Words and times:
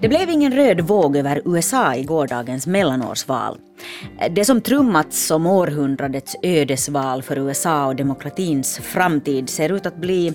Det 0.00 0.08
blev 0.08 0.30
ingen 0.30 0.52
röd 0.52 0.80
våg 0.80 1.16
över 1.16 1.42
USA 1.44 1.94
i 1.94 2.04
gårdagens 2.04 2.66
mellanårsval. 2.66 3.58
Det 4.30 4.44
som 4.44 4.60
trummats 4.60 5.26
som 5.26 5.46
århundradets 5.46 6.36
ödesval 6.42 7.22
för 7.22 7.38
USA 7.38 7.86
och 7.86 7.96
demokratins 7.96 8.78
framtid 8.78 9.48
ser 9.48 9.72
ut 9.72 9.86
att 9.86 9.96
bli 9.96 10.34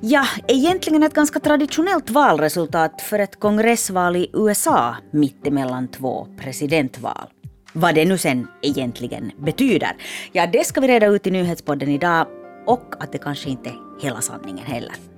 Ja, 0.00 0.26
egentligen 0.48 1.02
ett 1.02 1.14
ganska 1.14 1.40
traditionellt 1.40 2.10
valresultat 2.10 3.00
för 3.00 3.18
ett 3.18 3.40
kongressval 3.40 4.16
i 4.16 4.30
USA 4.32 4.96
mitt 5.10 5.46
emellan 5.46 5.88
två 5.88 6.26
presidentval. 6.40 7.28
Vad 7.72 7.94
det 7.94 8.04
nu 8.04 8.18
sen 8.18 8.48
egentligen 8.62 9.32
betyder, 9.38 9.96
ja 10.32 10.46
det 10.46 10.66
ska 10.66 10.80
vi 10.80 10.88
reda 10.88 11.06
ut 11.06 11.26
i 11.26 11.30
nyhetspodden 11.30 11.88
idag 11.88 12.26
och 12.66 12.94
att 13.00 13.12
det 13.12 13.18
kanske 13.18 13.50
inte 13.50 13.68
är 13.70 14.02
hela 14.02 14.20
sanningen 14.20 14.66
heller. 14.66 15.15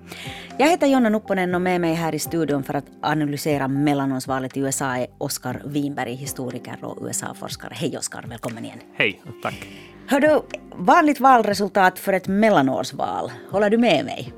Jag 0.59 0.71
heter 0.71 0.87
Jonna 0.87 1.09
Nupponen 1.09 1.55
och 1.55 1.61
med 1.61 1.81
mig 1.81 1.95
här 1.95 2.15
i 2.15 2.19
studion 2.19 2.63
för 2.63 2.75
att 2.75 2.85
analysera 3.03 3.69
mellanårsvalet 3.69 4.57
i 4.57 4.61
USA 4.61 4.97
är 4.97 5.07
Oskar 5.19 5.63
Winberg, 5.65 6.15
historiker 6.15 6.79
och 6.83 7.07
USA-forskare. 7.07 7.73
Hej 7.75 7.99
Oskar, 7.99 8.25
välkommen 8.29 8.65
igen. 8.65 8.79
Hej, 8.95 9.23
tack. 9.43 9.69
Hör 10.07 10.21
du, 10.21 10.43
vanligt 10.77 11.21
valresultat 11.21 11.99
för 11.99 12.13
ett 12.13 12.29
mellanårsval, 12.29 13.33
håller 13.51 13.71
du 13.71 13.79
med 13.79 14.05
mig? 14.05 14.33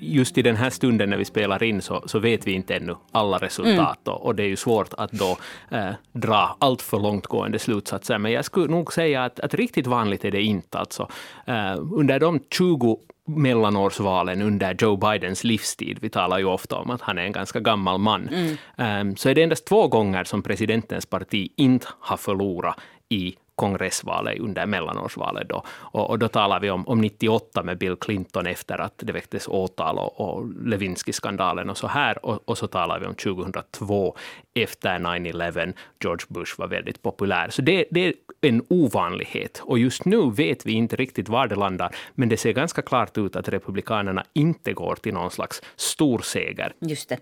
Just 0.00 0.38
i 0.38 0.42
den 0.42 0.56
här 0.56 0.70
stunden 0.70 1.10
när 1.10 1.16
vi 1.16 1.24
spelar 1.24 1.62
in 1.62 1.82
så, 1.82 2.02
så 2.06 2.18
vet 2.18 2.46
vi 2.46 2.52
inte 2.52 2.74
ännu 2.74 2.96
alla 3.12 3.38
resultat 3.38 4.08
mm. 4.08 4.18
och, 4.18 4.34
det 4.34 4.42
är 4.42 4.48
ju 4.48 4.56
svårt 4.56 4.94
att 4.98 5.12
då 5.12 5.36
eh, 5.70 5.90
dra 6.12 6.56
allt 6.58 6.82
för 6.82 6.98
långtgående 6.98 7.58
slutsatser. 7.58 8.18
Men 8.18 8.32
jag 8.32 8.44
skulle 8.44 8.68
nog 8.68 8.92
säga 8.92 9.24
att, 9.24 9.40
att 9.40 9.54
riktigt 9.54 9.86
vanligt 9.86 10.24
är 10.24 10.30
det 10.30 10.42
inte. 10.42 10.78
Alltså, 10.78 11.08
eh, 11.46 11.76
under 11.92 12.20
de 12.20 12.40
20 12.50 12.98
mellanårsvalen 13.26 14.42
under 14.42 14.76
Joe 14.78 14.96
Bidens 14.96 15.44
livstid, 15.44 15.98
vi 16.00 16.10
talar 16.10 16.38
ju 16.38 16.44
ofta 16.44 16.76
om 16.76 16.90
att 16.90 17.00
han 17.00 17.18
är 17.18 17.22
en 17.22 17.32
ganska 17.32 17.60
gammal 17.60 17.98
man, 17.98 18.28
mm. 18.28 19.08
um, 19.08 19.16
så 19.16 19.28
är 19.28 19.34
det 19.34 19.42
endast 19.42 19.66
två 19.66 19.88
gånger 19.88 20.24
som 20.24 20.42
presidentens 20.42 21.06
parti 21.06 21.52
inte 21.56 21.86
har 22.00 22.16
förlorat 22.16 22.76
i 23.08 23.36
kongressvalet 23.56 24.38
under 24.38 24.66
mellanårsvalet. 24.66 25.48
Då. 25.48 25.62
Och, 25.68 26.10
och, 26.10 26.18
då 26.18 26.28
talar 26.28 26.60
vi 26.60 26.70
om, 26.70 26.88
om 26.88 27.00
98 27.00 27.62
med 27.62 27.78
Bill 27.78 27.96
Clinton 27.96 28.46
efter 28.46 28.80
att 28.80 28.94
det 28.96 29.12
väcktes 29.12 29.48
åtal 29.48 29.98
och, 29.98 30.20
och 30.20 30.48
Lewinsky-skandalen 30.66 31.70
och 31.70 31.78
så 31.78 31.86
här. 31.86 32.26
Och, 32.26 32.48
och, 32.48 32.58
så 32.58 32.66
talar 32.66 33.00
vi 33.00 33.06
om 33.06 33.14
2002 33.14 34.16
efter 34.54 34.98
9-11. 34.98 35.72
George 36.00 36.26
Bush 36.28 36.58
var 36.58 36.66
väldigt 36.66 37.02
populär. 37.02 37.48
Så 37.50 37.62
det, 37.62 37.84
det 37.90 38.06
är 38.06 38.14
en 38.40 38.62
ovanlighet. 38.68 39.62
Och 39.64 39.78
just 39.78 40.04
nu 40.04 40.30
vet 40.30 40.66
vi 40.66 40.72
inte 40.72 40.96
riktigt 40.96 41.28
var 41.28 41.46
det 41.46 41.54
landar, 41.54 41.94
men 42.14 42.28
det 42.28 42.36
ser 42.36 42.52
ganska 42.52 42.82
klart 42.82 43.18
ut 43.18 43.36
att 43.36 43.48
Republikanerna 43.48 44.24
inte 44.32 44.72
går 44.72 44.94
till 44.94 45.14
någon 45.14 45.30
slags 45.30 45.62
stor 45.76 46.18
seger. 46.18 46.72
Just 46.80 47.08
det. 47.08 47.18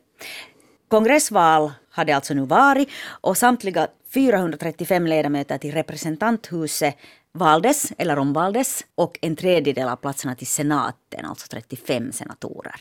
Kongressval 0.94 1.72
hade 1.90 2.16
alltså 2.16 2.34
nu 2.34 2.44
varit 2.44 2.88
och 3.20 3.36
samtliga 3.36 3.88
435 4.14 5.06
ledamöter 5.06 5.58
till 5.58 5.72
representanthuset 5.72 6.96
valdes 7.32 7.92
eller 7.98 8.18
omvaldes 8.18 8.84
och 8.94 9.18
en 9.22 9.36
tredjedel 9.36 9.88
av 9.88 9.96
platserna 9.96 10.34
till 10.34 10.46
senaten, 10.46 11.24
alltså 11.24 11.46
35 11.50 12.12
senatorer. 12.12 12.74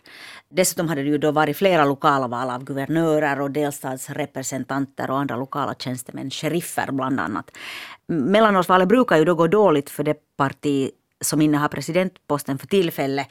Dessutom 0.50 0.88
hade 0.88 1.04
det 1.04 1.10
ju 1.10 1.18
då 1.18 1.32
varit 1.32 1.58
flera 1.58 1.86
lokala 1.86 2.28
val 2.28 2.50
av 2.50 2.64
guvernörer 2.64 3.42
och 3.42 3.52
delstatsrepresentanter 3.52 5.12
och 5.12 5.18
andra 5.18 5.36
lokala 5.36 5.76
tjänstemän, 5.80 6.30
sheriffer 6.30 6.92
bland 6.92 7.20
annat. 7.20 7.52
Mellanårsvalet 8.08 8.88
brukar 8.88 9.18
ju 9.18 9.26
då 9.26 9.36
gå 9.36 9.48
dåligt 9.48 9.90
för 9.90 10.04
det 10.04 10.18
parti 10.38 10.90
som 11.22 11.42
innehar 11.42 11.68
presidentposten 11.68 12.58
för 12.58 12.68
tillfället 12.68 13.28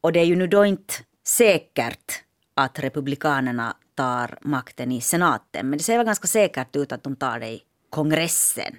och 0.00 0.12
det 0.12 0.20
är 0.20 0.24
ju 0.24 0.36
nu 0.36 0.46
då 0.46 0.64
inte 0.64 0.94
säkert 1.26 2.22
att 2.54 2.78
republikanerna 2.78 3.76
tar 3.96 4.38
makten 4.42 4.92
i 4.92 5.00
senaten. 5.00 5.70
Men 5.70 5.78
det 5.78 5.84
ser 5.84 5.96
väl 5.96 6.06
ganska 6.06 6.26
säkert 6.26 6.76
ut 6.76 6.92
att 6.92 7.02
de 7.02 7.16
tar 7.16 7.40
det 7.40 7.48
i 7.48 7.62
kongressen, 7.90 8.76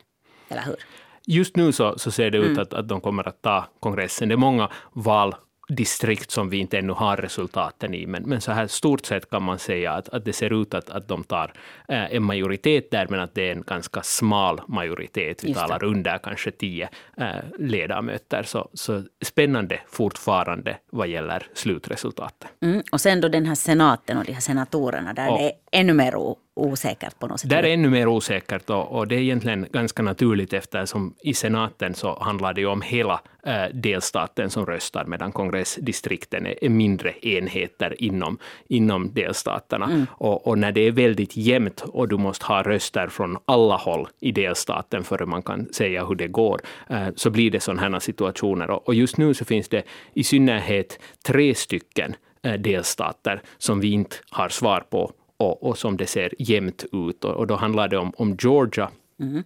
eller 0.50 0.62
hur? 0.62 0.76
Just 1.26 1.56
nu 1.56 1.72
så, 1.72 2.00
så 2.00 2.12
ser 2.12 2.32
det 2.32 2.38
ut 2.38 2.46
mm. 2.46 2.60
att, 2.60 2.74
att 2.74 2.88
de 2.88 3.02
kommer 3.02 3.28
att 3.28 3.42
ta 3.42 3.66
kongressen. 3.80 4.30
Det 4.30 4.36
är 4.36 4.38
många 4.38 4.70
val 4.94 5.36
distrikt 5.68 6.32
som 6.32 6.50
vi 6.50 6.58
inte 6.58 6.78
ännu 6.78 6.94
har 6.94 7.18
resultaten 7.18 7.94
i, 7.94 8.06
men, 8.08 8.24
men 8.24 8.42
så 8.42 8.52
här 8.52 8.68
stort 8.68 9.06
sett 9.06 9.30
kan 9.30 9.44
man 9.44 9.60
säga 9.60 9.92
att, 9.92 10.10
att 10.10 10.26
det 10.26 10.34
ser 10.34 10.62
ut 10.62 10.74
att, 10.74 10.90
att 10.90 11.08
de 11.08 11.24
tar 11.24 11.54
eh, 11.88 12.16
en 12.16 12.24
majoritet 12.24 12.92
där, 12.92 13.08
men 13.10 13.20
att 13.20 13.36
det 13.36 13.48
är 13.48 13.52
en 13.52 13.62
ganska 13.62 14.02
smal 14.04 14.62
majoritet. 14.68 15.44
Vi 15.44 15.54
talar 15.54 15.84
under 15.84 16.18
kanske 16.18 16.52
tio 16.52 16.90
eh, 17.18 17.26
ledamöter. 17.60 18.44
Så, 18.44 18.70
så 18.74 19.04
spännande 19.26 19.80
fortfarande 19.88 20.78
vad 20.92 21.08
gäller 21.08 21.48
slutresultatet. 21.54 22.50
Mm, 22.62 22.84
och 22.92 23.02
sen 23.02 23.22
då 23.22 23.28
den 23.28 23.46
här 23.46 23.56
senaten 23.56 24.18
och 24.18 24.26
de 24.26 24.34
här 24.34 24.42
senatorerna, 24.42 25.14
där 25.14 25.32
och, 25.32 25.38
det 25.38 25.46
är 25.46 25.52
ännu 25.72 25.94
mer 25.94 26.16
osäkert 26.58 27.20
på 27.20 27.28
något 27.28 27.40
sätt. 27.40 27.50
Där 27.50 27.64
är 27.64 27.74
ännu 27.74 27.90
mer 27.90 28.08
osäkert 28.08 28.70
och, 28.70 28.92
och, 28.92 29.08
det 29.08 29.16
är 29.16 29.20
egentligen 29.20 29.68
ganska 29.74 30.04
naturligt 30.04 30.54
eftersom 30.54 31.14
i 31.20 31.34
senaten 31.34 31.94
så 31.94 32.20
handlar 32.20 32.54
det 32.54 32.62
ju 32.62 32.68
om 32.68 32.82
hela 32.82 33.22
äh, 33.46 33.66
delstaten 33.74 34.50
som 34.50 34.66
röstar 34.66 35.06
medan 35.06 35.32
kongressdistrikten 35.32 36.46
är, 36.46 36.64
är 36.64 36.70
mindre 36.70 37.14
enheter 37.22 37.96
inom, 38.04 38.38
inom 38.68 39.14
delstaterna. 39.14 39.86
Mm. 39.86 40.06
Och, 40.12 40.48
och, 40.48 40.58
när 40.58 40.72
det 40.72 40.82
är 40.82 40.92
väldigt 40.92 41.38
jämnt 41.38 41.82
och 41.82 42.08
du 42.08 42.18
måste 42.18 42.46
ha 42.46 42.64
röster 42.64 43.08
från 43.08 43.38
alla 43.46 43.76
håll 43.76 44.08
i 44.20 44.32
delstaten 44.32 45.04
för 45.04 45.22
att 45.22 45.30
man 45.30 45.42
kan 45.42 45.74
säga 45.74 46.06
hur 46.06 46.16
det 46.16 46.28
går, 46.28 46.62
äh, 46.90 47.08
så 47.16 47.30
blir 47.30 47.52
det 47.52 47.60
sådana 47.60 47.82
här 47.82 48.00
situationer. 48.00 48.70
Och, 48.70 48.88
och 48.88 48.96
just 48.96 49.18
nu 49.18 49.34
så 49.34 49.46
finns 49.46 49.70
det 49.70 49.84
i 50.14 50.24
synnerhet 50.24 51.00
tre 51.26 51.56
stycken 51.56 52.16
äh, 52.44 52.54
delstater 52.54 53.42
som 53.58 53.80
vi 53.80 53.92
inte 53.92 54.16
har 54.30 54.50
svar 54.50 54.84
på 54.90 55.12
och, 55.38 55.64
och 55.64 55.78
som 55.78 55.98
det 55.98 56.08
ser 56.08 56.34
jämnt 56.40 56.86
ut. 56.92 57.24
Och, 57.24 57.34
och 57.34 57.48
då 57.48 57.56
handlar 57.56 57.88
det 57.88 57.98
om, 57.98 58.14
om 58.18 58.38
Georgia 58.40 58.90
mm. 59.20 59.44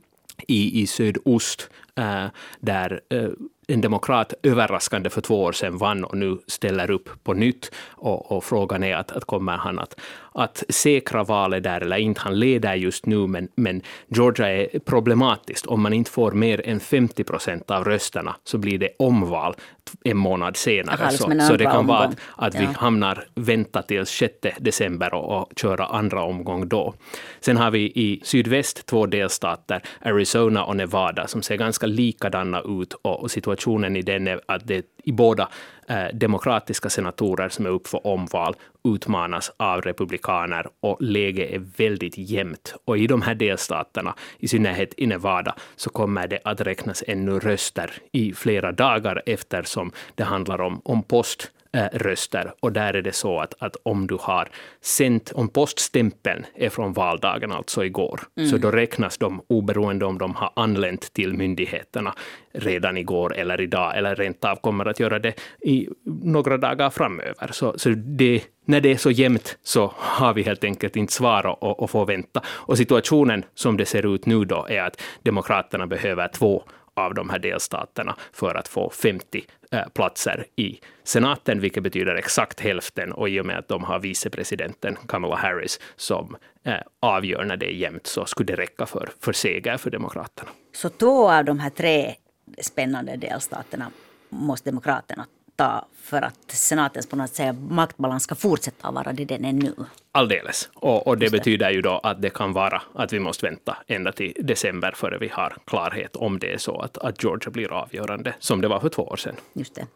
i, 0.47 0.81
i 0.81 0.87
sydost, 0.87 1.69
äh, 1.95 2.23
eh, 2.23 2.29
där 2.59 3.01
äh, 3.09 3.29
en 3.67 3.81
demokrat 3.81 4.33
överraskande 4.43 5.09
för 5.09 5.21
två 5.21 5.43
år 5.43 5.51
sedan 5.51 5.77
vann 5.77 6.03
och 6.03 6.17
nu 6.17 6.37
ställer 6.47 6.91
upp 6.91 7.09
på 7.23 7.33
nytt. 7.33 7.71
Och, 7.89 8.31
och 8.31 8.43
frågan 8.43 8.83
är 8.83 8.95
att, 8.95 9.11
att 9.11 9.25
kommer 9.25 9.57
han 9.57 9.79
att, 9.79 9.99
att 10.33 10.63
säkra 10.69 11.23
valet 11.23 11.63
där 11.63 11.81
eller 11.81 11.97
inte? 11.97 12.21
Han 12.21 12.39
leder 12.39 12.75
just 12.75 13.05
nu, 13.05 13.27
men, 13.27 13.47
men 13.55 13.81
Georgia 14.07 14.49
är 14.49 14.79
problematiskt. 14.79 15.65
Om 15.65 15.81
man 15.81 15.93
inte 15.93 16.11
får 16.11 16.31
mer 16.31 16.67
än 16.67 16.79
50 16.79 17.23
procent 17.23 17.71
av 17.71 17.83
rösterna 17.83 18.35
så 18.43 18.57
blir 18.57 18.77
det 18.77 18.89
omval 18.99 19.55
en 20.03 20.17
månad 20.17 20.57
senare. 20.57 21.01
Aha, 21.01 21.11
så, 21.11 21.39
så 21.47 21.57
det 21.57 21.65
kan 21.65 21.87
vara 21.87 21.99
att, 21.99 22.15
att 22.35 22.55
vi 22.55 22.65
hamnar, 22.65 23.23
vänta 23.35 23.81
till 23.81 24.05
6 24.05 24.33
december 24.59 25.13
och, 25.13 25.41
och 25.41 25.51
köra 25.55 25.85
andra 25.85 26.23
omgång 26.23 26.67
då. 26.67 26.93
Sen 27.39 27.57
har 27.57 27.71
vi 27.71 27.79
i 27.79 28.19
sydväst 28.23 28.85
två 28.85 29.05
delstater, 29.05 29.81
Arizona 30.01 30.63
och 30.63 30.75
Nevada, 30.75 31.27
som 31.27 31.41
ser 31.41 31.55
ganska 31.55 31.87
likadana 31.87 32.61
ut 32.61 32.93
och, 32.93 33.21
och 33.21 33.31
situationen 33.31 33.95
i 33.95 34.01
den 34.01 34.27
är 34.27 34.41
att 34.45 34.67
det 34.67 34.85
i 35.03 35.11
båda 35.11 35.49
eh, 35.87 36.05
demokratiska 36.13 36.89
senatorer 36.89 37.49
som 37.49 37.65
är 37.65 37.69
upp 37.69 37.87
för 37.87 38.07
omval 38.07 38.55
utmanas 38.83 39.51
av 39.57 39.81
republikaner 39.81 40.67
och 40.79 40.97
läget 41.01 41.51
är 41.51 41.59
väldigt 41.77 42.17
jämnt. 42.17 42.75
Och 42.85 42.97
i 42.97 43.07
de 43.07 43.21
här 43.21 43.35
delstaterna, 43.35 44.15
i 44.39 44.47
synnerhet 44.47 44.93
i 44.97 45.07
Nevada, 45.07 45.55
så 45.75 45.89
kommer 45.89 46.27
det 46.27 46.39
att 46.43 46.61
räknas 46.61 47.03
ännu 47.07 47.39
röster 47.39 47.91
i 48.11 48.33
flera 48.33 48.71
dagar 48.71 49.21
eftersom 49.25 49.91
det 50.15 50.23
handlar 50.23 50.61
om, 50.61 50.81
om 50.85 51.03
post 51.03 51.51
röster. 51.73 52.53
Och 52.59 52.71
där 52.71 52.93
är 52.93 53.01
det 53.01 53.11
så 53.15 53.39
att, 53.39 53.53
att 53.59 53.75
om 53.83 54.07
du 54.07 54.17
har 54.21 54.49
sänt, 54.81 55.31
om 55.35 55.49
poststämpeln 55.49 56.45
är 56.55 56.69
från 56.69 56.93
valdagen, 56.93 57.51
alltså 57.51 57.85
igår, 57.85 58.21
mm. 58.37 58.49
så 58.49 58.57
då 58.57 58.71
räknas 58.71 59.17
de 59.17 59.41
oberoende 59.47 60.05
om 60.05 60.17
de 60.17 60.35
har 60.35 60.51
anlänt 60.55 61.13
till 61.13 61.33
myndigheterna 61.33 62.13
redan 62.53 62.97
igår 62.97 63.35
eller 63.35 63.61
idag, 63.61 63.97
eller 63.97 64.15
rent 64.15 64.45
av 64.45 64.55
kommer 64.55 64.85
att 64.85 64.99
göra 64.99 65.19
det 65.19 65.33
i 65.61 65.89
några 66.23 66.57
dagar 66.57 66.89
framöver. 66.89 67.49
Så, 67.51 67.77
så 67.77 67.89
det, 67.89 68.43
när 68.65 68.81
det 68.81 68.91
är 68.91 68.97
så 68.97 69.11
jämnt 69.11 69.57
så 69.63 69.93
har 69.95 70.33
vi 70.33 70.43
helt 70.43 70.63
enkelt 70.63 70.95
inte 70.95 71.13
svar 71.13 71.45
och, 71.45 71.79
och 71.79 71.89
får 71.89 72.05
vänta. 72.05 72.41
Och 72.47 72.77
situationen 72.77 73.45
som 73.53 73.77
det 73.77 73.85
ser 73.85 74.15
ut 74.15 74.25
nu 74.25 74.45
då 74.45 74.67
är 74.69 74.81
att 74.81 75.01
Demokraterna 75.23 75.87
behöver 75.87 76.27
två 76.27 76.63
av 76.93 77.13
de 77.13 77.29
här 77.29 77.39
delstaterna 77.39 78.15
för 78.33 78.55
att 78.55 78.67
få 78.67 78.89
50 78.89 79.45
eh, 79.71 79.87
platser 79.93 80.45
i 80.55 80.79
senaten, 81.03 81.59
vilket 81.59 81.83
betyder 81.83 82.15
exakt 82.15 82.59
hälften. 82.59 83.11
Och 83.11 83.29
i 83.29 83.41
och 83.41 83.45
med 83.45 83.57
att 83.57 83.67
de 83.67 83.83
har 83.83 83.99
vicepresidenten 83.99 84.97
Kamala 85.07 85.35
Harris 85.35 85.79
som 85.95 86.35
eh, 86.63 86.73
avgör 86.99 87.43
när 87.43 87.57
det 87.57 87.65
är 87.65 87.75
jämnt 87.75 88.07
så 88.07 88.25
skulle 88.25 88.47
det 88.47 88.61
räcka 88.61 88.85
för, 88.85 89.09
för 89.19 89.33
seger 89.33 89.77
för 89.77 89.89
Demokraterna. 89.89 90.49
Så 90.73 90.89
två 90.89 91.31
av 91.31 91.45
de 91.45 91.59
här 91.59 91.69
tre 91.69 92.15
spännande 92.61 93.15
delstaterna 93.15 93.91
måste 94.29 94.69
Demokraterna 94.69 95.25
ta 95.61 95.87
för 95.95 96.21
att 96.21 96.51
senatens 96.51 97.07
på 97.07 97.15
något 97.15 97.35
sätt 97.35 97.55
maktbalans 97.69 98.23
ska 98.23 98.35
fortsätta 98.35 98.91
vara 98.91 99.13
det 99.13 99.25
den 99.25 99.45
är 99.45 99.53
nu. 99.53 99.73
Alldeles. 100.11 100.69
Och, 100.73 101.07
och 101.07 101.17
det, 101.17 101.25
det 101.25 101.31
betyder 101.31 101.71
ju 101.71 101.81
då 101.81 101.99
att 102.03 102.21
det 102.21 102.29
kan 102.29 102.53
vara 102.53 102.81
att 102.95 103.13
vi 103.13 103.19
måste 103.19 103.45
vänta 103.45 103.77
ända 103.87 104.11
till 104.11 104.33
december 104.39 104.91
före 104.95 105.17
vi 105.17 105.27
har 105.27 105.57
klarhet 105.65 106.15
om 106.15 106.39
det 106.39 106.53
är 106.53 106.57
så 106.57 106.79
att, 106.79 106.97
att 106.97 107.23
Georgia 107.23 107.51
blir 107.51 107.71
avgörande, 107.73 108.33
som 108.39 108.61
det 108.61 108.67
var 108.67 108.79
för 108.79 108.89
två 108.89 109.03
år 109.03 109.17
sedan. 109.17 109.35
Just 109.53 109.75
det. 109.75 109.87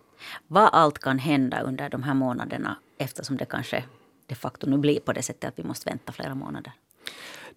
Vad 0.48 0.70
allt 0.74 1.00
kan 1.00 1.20
hända 1.20 1.62
under 1.62 1.90
de 1.90 2.04
här 2.04 2.14
månaderna 2.14 2.78
eftersom 2.98 3.38
det 3.38 3.46
kanske 3.46 3.84
de 4.28 4.36
facto 4.36 4.70
nu 4.70 4.78
blir 4.78 5.00
på 5.00 5.14
det 5.14 5.22
sättet 5.22 5.48
att 5.48 5.60
vi 5.60 5.64
måste 5.64 5.90
vänta 5.90 6.12
flera 6.12 6.36
månader. 6.36 6.72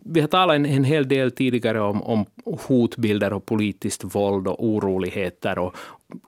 Vi 0.05 0.21
har 0.21 0.29
talat 0.29 0.57
en, 0.57 0.67
en 0.67 0.85
hel 0.85 1.09
del 1.09 1.31
tidigare 1.31 1.81
om, 1.81 2.03
om 2.03 2.27
hotbilder 2.45 3.33
och 3.33 3.47
politiskt 3.47 4.05
våld 4.05 4.49
och 4.49 4.65
oroligheter. 4.65 5.59
Och 5.59 5.77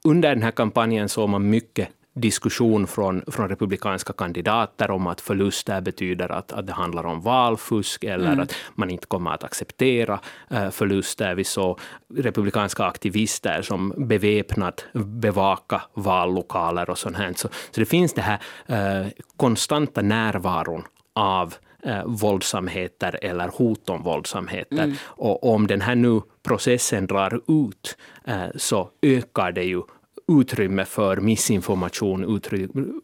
under 0.05 0.29
den 0.29 0.43
här 0.43 0.51
kampanjen 0.51 1.09
såg 1.09 1.29
man 1.29 1.51
mycket 1.51 1.89
diskussion 2.15 2.87
från, 2.87 3.23
från 3.27 3.49
republikanska 3.49 4.13
kandidater 4.13 4.91
om 4.91 5.07
att 5.07 5.21
förluster 5.21 5.81
betyder 5.81 6.33
att, 6.33 6.53
att 6.53 6.67
det 6.67 6.73
handlar 6.73 7.07
om 7.07 7.21
valfusk 7.21 8.05
eller 8.05 8.33
mm. 8.33 8.41
att 8.41 8.55
man 8.75 8.91
inte 8.91 9.07
kommer 9.07 9.31
att 9.31 9.45
acceptera 9.45 10.21
uh, 10.53 10.71
förluster. 10.71 11.35
Vi 11.35 11.45
såg 11.45 11.79
republikanska 12.17 12.85
aktivister 12.85 13.63
som 13.63 13.95
beväpnat 13.97 14.85
bevaka 14.93 15.83
vallokaler 15.95 16.91
och 16.91 16.99
sånt 16.99 17.17
här. 17.17 17.33
Så, 17.37 17.49
så 17.71 17.81
det 17.81 17.87
finns 17.87 18.15
det 18.15 18.23
här 18.23 18.39
uh, 18.71 19.09
konstanta 19.37 20.03
närvaron 20.03 20.85
av 21.13 21.55
eh, 21.83 22.05
våldsamheter 22.05 23.19
eller 23.23 23.49
hot 23.49 23.91
om 23.91 24.03
våldsamheter. 24.03 24.85
Mm. 24.85 24.97
Och 25.03 25.55
om 25.55 25.67
den 25.67 25.81
här 25.81 25.95
nu 25.95 26.21
processen 26.43 27.07
drar 27.07 27.41
ut 27.49 27.97
eh, 28.25 28.47
så 28.57 28.91
ökar 29.03 29.53
det 29.53 29.65
ju 29.65 29.83
utrymme 30.31 30.85
för 30.85 31.17
missinformation, 31.17 32.41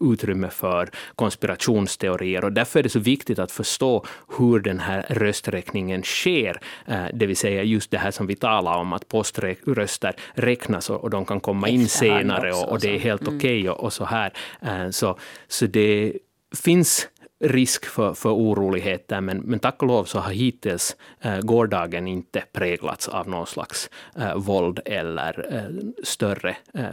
utrymme 0.01 0.51
för 0.51 0.91
konspirationsteorier. 1.15 2.45
Och 2.45 2.53
därför 2.53 2.79
är 2.79 2.83
det 2.83 2.89
så 2.89 2.99
viktigt 2.99 3.39
att 3.39 3.53
förstå 3.53 4.05
hur 4.39 4.61
den 4.61 4.81
här 4.81 5.07
rösträkningen 5.09 6.03
sker. 6.03 6.61
Eh, 6.87 7.05
det 7.15 7.27
vill 7.27 7.37
säga 7.37 7.63
just 7.63 7.91
det 7.91 7.99
här 7.99 8.11
som 8.11 8.27
vi 8.27 8.37
talar 8.37 8.79
om, 8.79 8.93
att 8.93 9.09
poströster 9.09 10.15
räknas 10.35 10.91
och 10.91 11.11
de 11.11 11.25
kan 11.25 11.41
komma 11.41 11.69
in 11.69 11.89
senare 11.89 12.53
och, 12.53 12.81
det 12.81 12.95
är 12.95 12.99
helt 12.99 13.23
mm. 13.23 13.37
okej 13.37 13.71
okay 13.71 13.85
och, 13.85 13.93
så 13.93 14.05
här. 14.05 14.33
Eh, 14.63 14.91
så, 14.91 15.19
så 15.49 15.67
det 15.67 16.13
finns 16.57 17.09
risk 17.41 17.87
för, 17.87 18.15
för 18.15 18.31
oroligheter, 18.31 19.21
men, 19.21 19.39
men 19.39 19.59
tack 19.59 19.83
och 19.83 19.89
lov 19.89 20.05
så 20.05 20.19
har 20.19 20.33
hittills 20.33 20.97
eh, 21.21 21.41
gårdagen 21.41 22.09
inte 22.09 22.43
präglats 22.53 23.09
av 23.09 23.29
någon 23.29 23.47
slags 23.47 23.91
eh, 24.17 24.35
våld 24.35 24.81
eller 24.85 25.55
eh, 25.55 26.05
större 26.05 26.57
eh, 26.75 26.85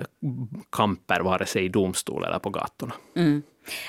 kamper, 0.70 1.20
vare 1.20 1.46
sig 1.46 1.66
i 1.66 1.70
domstol 1.70 2.24
eller 2.24 2.40
på 2.40 2.50
gatorna. 2.50 2.94
Mm. 3.16 3.44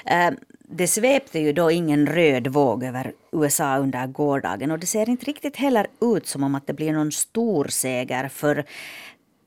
Eh, 0.06 0.30
det 0.68 0.86
svepte 0.86 1.38
ju 1.38 1.52
då 1.52 1.70
ingen 1.70 2.06
röd 2.06 2.46
våg 2.46 2.84
över 2.84 3.12
USA 3.32 3.76
under 3.78 4.06
gårdagen 4.06 4.70
och 4.70 4.78
det 4.78 4.86
ser 4.86 5.08
inte 5.08 5.26
riktigt 5.26 5.56
heller 5.56 5.86
ut 6.00 6.26
som 6.26 6.42
om 6.42 6.54
att 6.54 6.66
det 6.66 6.72
blir 6.72 6.92
någon 6.92 7.12
stor 7.12 7.64
seger 7.64 8.28
för 8.28 8.64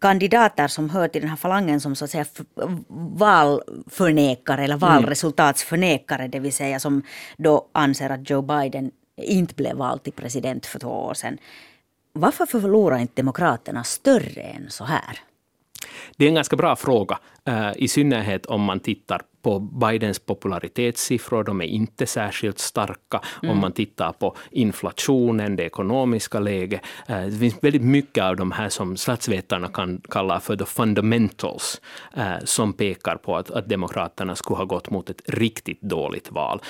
kandidater 0.01 0.67
som 0.67 0.89
hör 0.89 1.07
till 1.07 1.21
den 1.21 1.29
här 1.29 1.37
falangen 1.37 1.81
som 1.81 1.95
så 1.95 2.05
att 2.05 2.11
säga 2.11 2.25
valförnekare 3.17 4.63
eller 4.63 4.75
mm. 4.75 4.89
valresultatsförnekare, 4.89 6.27
det 6.27 6.39
vill 6.39 6.53
säga 6.53 6.79
som 6.79 7.03
då 7.37 7.67
anser 7.71 8.09
att 8.09 8.29
Joe 8.29 8.41
Biden 8.41 8.91
inte 9.21 9.55
blev 9.55 9.75
vald 9.75 10.03
till 10.03 10.13
president 10.13 10.65
för 10.65 10.79
två 10.79 10.89
år 10.89 11.13
sedan. 11.13 11.37
Varför 12.13 12.45
förlorar 12.45 12.97
inte 12.97 13.13
Demokraterna 13.15 13.83
större 13.83 14.41
än 14.41 14.69
så 14.69 14.83
här? 14.83 15.19
Det 16.17 16.25
är 16.25 16.29
en 16.29 16.35
ganska 16.35 16.55
bra 16.55 16.75
fråga, 16.75 17.19
uh, 17.49 17.71
i 17.75 17.87
synnerhet 17.87 18.45
om 18.45 18.61
man 18.61 18.79
tittar 18.79 19.21
på 19.47 19.59
Bidens 19.59 20.19
popularitetssiffror. 20.19 21.43
De 21.43 21.61
är 21.61 21.65
inte 21.65 22.05
särskilt 22.05 22.59
starka. 22.59 23.21
Mm. 23.43 23.51
Om 23.51 23.61
man 23.61 23.71
tittar 23.71 24.11
på 24.11 24.35
inflationen, 24.51 25.55
det 25.55 25.63
ekonomiska 25.63 26.39
läget. 26.39 26.81
Uh, 27.09 27.25
det 27.25 27.37
finns 27.39 27.63
väldigt 27.63 27.81
mycket 27.81 28.23
av 28.23 28.35
de 28.35 28.51
här 28.51 28.69
som 28.69 28.97
statsvetarna 28.97 29.67
kan 29.67 30.01
kalla 30.09 30.39
för 30.39 30.55
the 30.55 30.65
fundamentals, 30.65 31.81
uh, 32.17 32.23
som 32.43 32.73
pekar 32.73 33.15
på 33.15 33.37
att, 33.37 33.51
att 33.51 33.69
Demokraterna 33.69 34.35
skulle 34.35 34.57
ha 34.57 34.65
gått 34.65 34.89
mot 34.89 35.09
ett 35.09 35.21
riktigt 35.25 35.81
dåligt 35.81 36.31
val. 36.31 36.61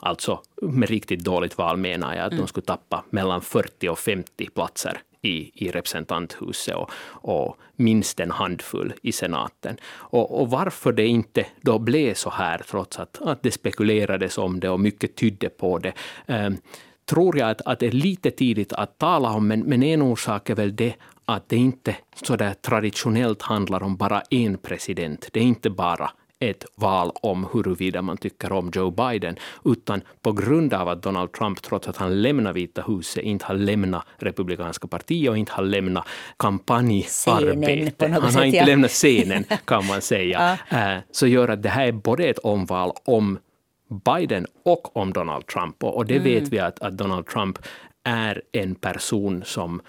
alltså 0.00 0.40
med 0.62 0.88
riktigt 0.88 1.24
dåligt 1.24 1.58
val 1.58 1.76
menar 1.76 2.14
jag 2.14 2.24
att 2.24 2.32
mm. 2.32 2.44
de 2.44 2.48
skulle 2.48 2.66
tappa 2.66 3.04
mellan 3.10 3.40
40 3.40 3.88
och 3.88 3.98
50 3.98 4.48
platser 4.54 5.02
i, 5.22 5.64
i 5.64 5.70
representanthuset 5.70 6.74
och, 6.74 6.90
och 7.12 7.56
minst 7.76 8.20
en 8.20 8.30
handfull 8.30 8.92
i 9.02 9.12
senaten. 9.12 9.76
Och, 9.86 10.40
och, 10.40 10.50
varför 10.50 10.92
det 10.92 11.06
inte 11.06 11.46
då 11.60 11.78
blev 11.78 12.14
så 12.14 12.30
här, 12.30 12.62
trots 12.70 12.98
att, 12.98 13.22
att 13.22 13.42
det 13.42 13.50
spekulerades 13.50 14.38
om 14.38 14.60
det 14.60 14.68
och 14.68 14.80
mycket 14.80 15.16
tydde 15.16 15.48
på 15.48 15.78
det, 15.78 15.92
eh, 16.26 16.50
tror 17.04 17.38
jag 17.38 17.50
att, 17.50 17.60
att 17.60 17.78
det 17.78 17.86
är 17.86 17.92
lite 17.92 18.30
tidigt 18.30 18.72
att 18.72 18.98
tala 18.98 19.30
om, 19.30 19.48
men, 19.48 19.60
men 19.60 19.82
en 19.82 20.02
orsak 20.02 20.50
är 20.50 20.54
väl 20.54 20.76
det 20.76 20.94
att 21.24 21.48
det 21.48 21.56
inte 21.56 21.96
så 22.22 22.36
där 22.36 22.54
traditionellt 22.54 23.42
handlar 23.42 23.82
om 23.82 23.96
bara 23.96 24.22
en 24.30 24.58
president. 24.58 25.28
Det 25.32 25.40
är 25.40 25.44
inte 25.44 25.70
bara 25.70 26.10
ett 26.40 26.64
val 26.74 27.12
om 27.14 27.46
huruvida 27.52 28.02
man 28.02 28.16
tycker 28.16 28.52
om 28.52 28.70
Joe 28.74 28.90
Biden, 28.90 29.36
utan 29.64 30.00
på 30.22 30.32
grund 30.32 30.74
av 30.74 30.88
att 30.88 31.02
Donald 31.02 31.32
Trump, 31.32 31.62
trots 31.62 31.88
att 31.88 31.96
han 31.96 32.22
lämnar 32.22 32.52
Vita 32.52 32.82
huset, 32.82 33.24
inte 33.24 33.44
har 33.44 33.54
lämnat 33.54 34.06
Republikanska 34.16 34.88
partiet 34.88 35.30
och 35.30 35.38
inte 35.38 35.52
har 35.52 35.62
lämnat 35.62 36.06
kampanjarbetet. 36.36 38.10
Han 38.12 38.34
har 38.34 38.44
inte 38.44 38.56
ja. 38.58 38.66
lämnat 38.66 38.90
scenen, 38.90 39.44
kan 39.64 39.86
man 39.86 40.00
säga. 40.00 40.58
ja. 40.70 40.78
Eh, 40.78 40.98
så 41.10 41.26
gör 41.26 41.48
att 41.48 41.62
det 41.62 41.68
här 41.68 41.86
är 41.86 41.92
både 41.92 42.24
ett 42.24 42.38
omval 42.38 42.92
om 43.04 43.38
Biden 44.04 44.46
och 44.64 44.96
om 44.96 45.12
Donald 45.12 45.46
Trump. 45.46 45.84
Och 45.84 46.06
det 46.06 46.16
mm. 46.16 46.24
vet 46.24 46.48
vi 46.48 46.58
att, 46.58 46.80
att 46.80 46.98
Donald 46.98 47.26
Trump 47.26 47.58
är 48.04 48.42
en 48.52 48.74
person 48.74 49.42
som 49.44 49.80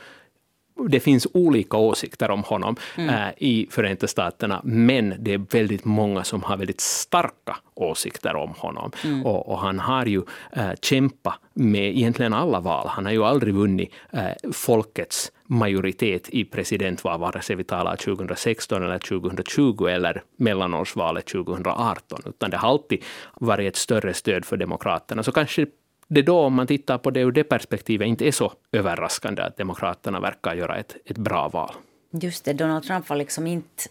det 0.87 0.99
finns 0.99 1.27
olika 1.33 1.77
åsikter 1.77 2.31
om 2.31 2.43
honom 2.43 2.75
mm. 2.97 3.09
äh, 3.09 3.29
i 3.37 3.67
Förenta 3.71 4.07
Staterna, 4.07 4.61
men 4.63 5.13
det 5.19 5.33
är 5.33 5.45
väldigt 5.51 5.85
många 5.85 6.23
som 6.23 6.43
har 6.43 6.57
väldigt 6.57 6.81
starka 6.81 7.57
åsikter 7.75 8.35
om 8.35 8.53
honom. 8.57 8.91
Mm. 9.03 9.25
Och, 9.25 9.49
och, 9.49 9.59
han 9.59 9.79
har 9.79 10.05
ju 10.05 10.21
äh, 10.51 10.71
kämpat 10.81 11.39
med 11.53 11.97
egentligen 11.97 12.33
alla 12.33 12.59
val. 12.59 12.87
Han 12.87 13.05
har 13.05 13.11
ju 13.11 13.23
aldrig 13.23 13.53
vunnit 13.53 13.93
äh, 14.11 14.51
folkets 14.51 15.31
majoritet 15.49 16.29
i 16.29 16.45
presidentval, 16.45 17.19
vare 17.19 17.41
sig 17.41 17.55
vi 17.55 17.63
talar 17.63 17.95
2016 17.95 18.83
eller 18.83 18.99
2020 18.99 19.85
eller 19.85 20.23
mellanårsvalet 20.37 21.25
2018, 21.25 22.19
utan 22.25 22.49
det 22.49 22.57
har 22.57 22.69
alltid 22.69 23.03
varit 23.35 23.67
ett 23.67 23.75
större 23.75 24.13
stöd 24.13 24.45
för 24.45 24.57
Demokraterna. 24.57 25.23
Så 25.23 25.31
kanske 25.31 25.65
det 26.09 26.21
då, 26.21 26.39
om 26.39 26.53
man 26.53 26.67
tittar 26.67 26.97
på 26.97 27.11
det 27.11 27.19
ur 27.19 27.31
det 27.31 27.43
perspektivet, 27.43 28.07
inte 28.07 28.27
är 28.27 28.31
så 28.31 28.53
överraskande 28.71 29.41
att 29.41 29.57
Demokraterna 29.57 30.19
verkar 30.19 30.55
göra 30.55 30.77
ett, 30.77 30.95
ett 31.05 31.17
bra 31.17 31.49
val. 31.49 31.73
Just 32.11 32.45
det, 32.45 32.53
Donald 32.53 32.83
Trump 32.83 33.09
var 33.09 33.17
liksom 33.17 33.47
inte 33.47 33.83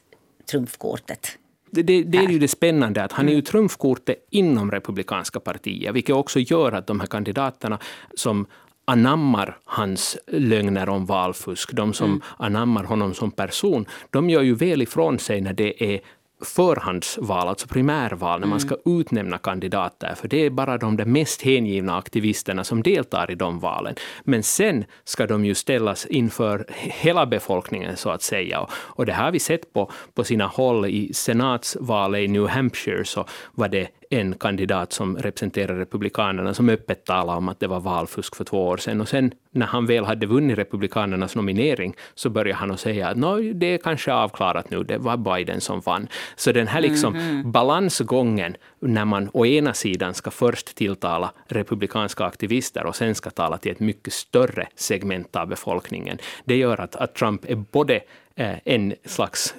trumfkortet. 0.50 1.38
Det, 1.70 1.82
det, 1.82 2.03
det, 2.03 2.19
är 2.19 2.29
ju 2.29 2.38
det 2.38 2.49
spännande, 2.49 3.05
att 3.05 3.12
han 3.12 3.26
är 3.26 3.32
ju 3.32 3.35
mm. 3.35 3.44
trumfkortet 3.44 4.27
inom 4.31 4.70
Republikanska 4.70 5.41
partiet, 5.41 5.94
vilket 5.94 6.17
också 6.17 6.41
gör 6.41 6.72
att 6.72 6.87
de 6.87 7.01
här 7.01 7.06
kandidaterna 7.06 7.79
som 8.15 8.46
anammar 8.84 9.58
hans 9.65 10.19
lögner 10.27 10.89
om 10.89 11.06
valfusk, 11.06 11.72
de 11.72 11.93
som 11.93 12.10
mm. 12.10 12.22
anammar 12.37 12.84
honom 12.84 13.15
som 13.15 13.31
person, 13.31 13.87
de 14.10 14.31
gör 14.31 14.43
ju 14.43 14.55
väl 14.55 14.82
ifrån 14.82 15.19
sig 15.19 15.41
när 15.41 15.53
det 15.53 15.94
är 15.94 16.01
förhandsval, 16.41 17.49
alltså 17.49 17.69
primärval, 17.69 18.41
när 18.41 18.47
man 18.47 18.61
ska 18.61 18.77
mm. 18.87 19.01
utnämna 19.01 19.39
kandidater, 19.39 20.15
för 20.15 20.29
det 20.29 20.47
är 20.47 20.51
bara 20.51 20.79
de 20.79 20.97
där 20.97 21.05
mest 21.05 21.43
hängivna 21.43 21.99
aktivisterna 21.99 22.65
som 22.65 22.83
deltar 22.83 23.31
i 23.31 23.35
de 23.35 23.59
valen. 23.59 23.95
Men 24.25 24.43
sen 24.43 24.85
ska 25.05 25.27
de 25.27 25.45
ju 25.45 25.55
ställas 25.55 26.07
inför 26.07 26.67
hela 26.75 27.27
befolkningen, 27.27 27.97
så 27.97 28.11
att 28.11 28.23
säga. 28.23 28.67
Och 28.71 29.07
det 29.07 29.13
har 29.13 29.31
vi 29.31 29.39
sett 29.39 29.73
på, 29.73 29.91
på 30.15 30.25
sina 30.25 30.47
håll. 30.47 30.87
I 30.87 31.15
senatsvalet 31.15 32.21
i 32.21 32.29
New 32.29 32.49
Hampshire 32.49 33.05
så 33.05 33.25
var 33.55 33.69
det 33.69 33.89
en 34.10 34.34
kandidat 34.34 34.93
som 34.93 35.17
representerar 35.17 35.77
Republikanerna 35.77 36.55
som 36.55 36.69
öppet 36.69 37.05
talade 37.05 37.38
om 37.38 37.48
att 37.48 37.60
det 37.60 37.67
var 37.67 37.81
valfusk 37.81 38.36
för 38.36 38.44
två 38.44 38.67
år 38.67 38.77
sedan. 38.77 39.00
Och 39.00 39.08
sen 39.08 39.32
när 39.50 39.67
han 39.67 39.86
väl 39.86 40.05
hade 40.05 40.27
vunnit 40.27 40.58
Republikanernas 40.58 41.36
nominering 41.36 41.94
så 42.15 42.31
började 42.31 42.58
han 42.58 42.70
att 42.70 42.81
säga 42.81 43.08
att 43.08 43.17
det 43.55 43.67
är 43.67 43.79
kanske 43.79 44.12
avklarat 44.12 44.70
nu, 44.70 44.82
det 44.82 44.98
var 44.98 45.17
Biden 45.17 45.60
som 45.60 45.81
vann. 45.81 46.08
Så 46.36 46.53
den 46.53 46.67
här 46.67 46.81
liksom 46.81 47.15
mm 47.15 47.43
-hmm. 47.43 47.50
balansgången 47.50 48.56
när 48.81 49.05
man 49.05 49.31
å 49.32 49.46
ena 49.46 49.74
sidan 49.74 50.15
ska 50.15 50.31
först 50.31 50.74
tilltala 50.74 51.32
republikanska 51.46 52.24
aktivister 52.24 52.86
och 52.86 52.96
sen 52.96 53.15
ska 53.15 53.31
tala 53.31 53.58
till 53.58 53.72
ett 53.72 53.81
mycket 53.81 54.12
större 54.12 54.67
segment 54.74 55.36
av 55.36 55.48
befolkningen, 55.48 56.19
det 56.44 56.56
gör 56.56 56.81
att, 56.81 56.96
att 56.96 57.15
Trump 57.15 57.44
är 57.44 57.55
både 57.56 58.00
eh, 58.36 58.55
en 58.65 58.94
slags 59.05 59.55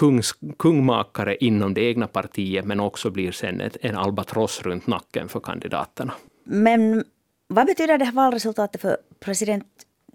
kungs, 0.00 0.34
kungmakare 0.58 1.36
inom 1.36 1.74
det 1.74 1.80
egna 1.80 2.06
partiet, 2.06 2.64
men 2.64 2.80
också 2.80 3.10
blir 3.10 3.32
sen 3.32 3.60
ett, 3.60 3.76
en 3.80 3.96
albatross 3.96 4.62
runt 4.62 4.86
nacken 4.86 5.28
för 5.28 5.40
kandidaterna. 5.40 6.12
Men 6.44 7.04
vad 7.48 7.66
betyder 7.66 7.98
det 7.98 8.04
här 8.04 8.12
valresultatet 8.12 8.80
för 8.80 8.96
president 9.20 9.66